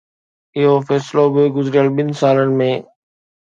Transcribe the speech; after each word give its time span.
اهو 0.57 0.73
فيصلو 0.87 1.25
به 1.33 1.43
گذريل 1.57 1.87
ٻن 1.95 2.09
سالن 2.21 2.49
۾ 2.65 2.71